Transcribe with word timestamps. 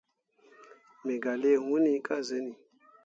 Me 1.05 1.13
gah 1.23 1.39
lii 1.41 1.61
hunni 1.63 1.93
ka 2.05 2.15
zuni. 2.27 2.53